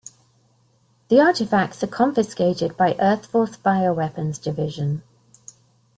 The 1.09 1.19
artifacts 1.21 1.83
are 1.83 1.87
confiscated 1.87 2.75
by 2.75 2.93
EarthForce 2.93 3.59
Bioweapons 3.59 4.41
Division. 4.41 5.03